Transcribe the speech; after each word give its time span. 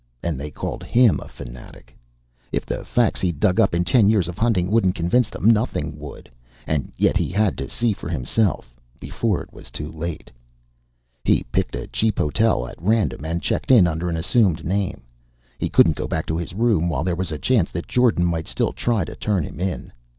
And 0.23 0.39
they 0.39 0.49
called 0.49 0.81
him 0.83 1.19
a 1.21 1.27
fanatic! 1.27 1.95
If 2.51 2.65
the 2.65 2.83
facts 2.83 3.21
he'd 3.21 3.39
dug 3.39 3.59
up 3.59 3.75
in 3.75 3.85
ten 3.85 4.09
years 4.09 4.27
of 4.27 4.35
hunting 4.35 4.71
wouldn't 4.71 4.95
convince 4.95 5.29
them, 5.29 5.47
nothing 5.47 5.99
would. 5.99 6.27
And 6.65 6.91
yet 6.97 7.17
he 7.17 7.29
had 7.29 7.55
to 7.59 7.69
see 7.69 7.93
for 7.93 8.09
himself, 8.09 8.75
before 8.99 9.43
it 9.43 9.53
was 9.53 9.69
too 9.69 9.91
late! 9.91 10.31
He 11.23 11.43
picked 11.51 11.75
a 11.75 11.85
cheap 11.85 12.17
hotel 12.17 12.65
at 12.67 12.81
random 12.81 13.23
and 13.25 13.43
checked 13.43 13.69
in 13.69 13.85
under 13.85 14.09
an 14.09 14.17
assumed 14.17 14.65
name. 14.65 15.03
He 15.59 15.69
couldn't 15.69 15.97
go 15.97 16.07
back 16.07 16.25
to 16.25 16.37
his 16.39 16.55
room 16.55 16.89
while 16.89 17.03
there 17.03 17.15
was 17.15 17.31
a 17.31 17.37
chance 17.37 17.69
that 17.71 17.87
Jordan 17.87 18.23
still 18.45 18.67
might 18.69 18.75
try 18.75 19.05
to 19.05 19.15
turn 19.15 19.43
him 19.43 19.59
in. 19.59 19.93